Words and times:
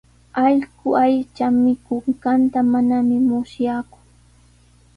Allqu 0.45 0.87
aycha 1.03 1.45
mikunqanta 1.63 2.59
manami 2.71 3.17
musyaaku. 3.27 3.99